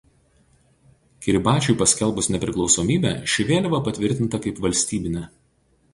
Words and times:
Kiribačiui 1.25 1.75
paskelbus 1.83 2.31
nepriklausomybę 2.35 3.11
ši 3.35 3.45
vėliava 3.53 3.83
patvirtinta 3.89 4.41
kaip 4.47 4.67
valstybinė. 4.69 5.27